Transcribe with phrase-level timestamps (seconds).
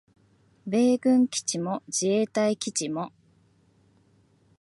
[0.65, 3.13] 米軍基地も自衛隊基地も